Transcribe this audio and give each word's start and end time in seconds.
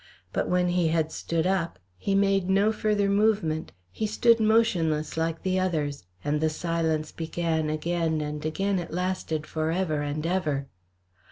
But 0.33 0.49
when 0.49 0.69
he 0.69 0.87
had 0.87 1.11
stood 1.11 1.45
up 1.45 1.77
he 1.95 2.15
made 2.15 2.49
no 2.49 2.71
further 2.71 3.07
movement; 3.07 3.71
he 3.91 4.07
stood 4.07 4.39
motionless, 4.39 5.15
like 5.15 5.43
the 5.43 5.59
others, 5.59 6.07
and 6.23 6.41
the 6.41 6.49
silence 6.49 7.11
began 7.11 7.69
again 7.69 8.19
and 8.19 8.43
again 8.43 8.79
it 8.79 8.89
lasted 8.89 9.45
for 9.45 9.69
ever 9.69 10.01
and 10.01 10.25
ever. 10.25 10.65